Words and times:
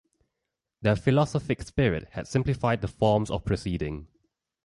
Their 0.81 0.95
philosophic 0.95 1.61
spirit 1.61 2.07
had 2.13 2.25
simplified 2.27 2.81
the 2.81 2.87
forms 2.87 3.29
of 3.29 3.45
proceeding. 3.45 4.07